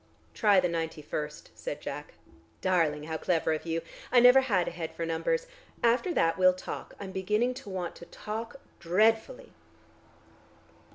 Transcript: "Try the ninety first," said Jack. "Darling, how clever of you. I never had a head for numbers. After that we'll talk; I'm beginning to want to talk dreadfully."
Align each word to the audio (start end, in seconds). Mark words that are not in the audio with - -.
"Try 0.33 0.59
the 0.59 0.67
ninety 0.67 1.03
first," 1.03 1.51
said 1.53 1.79
Jack. 1.79 2.15
"Darling, 2.59 3.03
how 3.03 3.17
clever 3.17 3.53
of 3.53 3.67
you. 3.67 3.83
I 4.11 4.19
never 4.19 4.41
had 4.41 4.67
a 4.67 4.71
head 4.71 4.95
for 4.95 5.05
numbers. 5.05 5.45
After 5.83 6.11
that 6.15 6.39
we'll 6.39 6.55
talk; 6.55 6.95
I'm 6.99 7.11
beginning 7.11 7.53
to 7.61 7.69
want 7.69 7.95
to 7.97 8.05
talk 8.07 8.55
dreadfully." 8.79 9.51